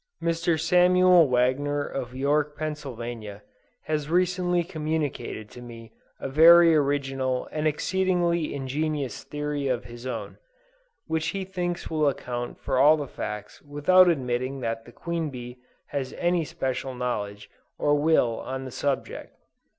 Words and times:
Mr. 0.19 0.59
Samuel 0.59 1.27
Wagner 1.27 1.85
of 1.85 2.15
York, 2.15 2.57
Pa., 2.57 2.73
has 3.83 4.09
recently 4.09 4.63
communicated 4.63 5.47
to 5.51 5.61
me 5.61 5.91
a 6.19 6.27
very 6.27 6.75
original 6.75 7.47
and 7.51 7.67
exceedingly 7.67 8.51
ingenious 8.51 9.23
theory 9.23 9.67
of 9.67 9.85
his 9.85 10.07
own, 10.07 10.39
which 11.05 11.27
he 11.27 11.45
thinks 11.45 11.91
will 11.91 12.09
account 12.09 12.57
for 12.59 12.79
all 12.79 12.97
the 12.97 13.05
facts 13.07 13.61
without 13.61 14.09
admitting 14.09 14.61
that 14.61 14.85
the 14.85 14.91
Queen 14.91 15.29
Bee 15.29 15.59
has 15.89 16.13
any 16.17 16.43
special 16.45 16.95
knowledge 16.95 17.47
or 17.77 17.93
will 17.93 18.39
on 18.39 18.65
the 18.65 18.71
subject. 18.71 19.35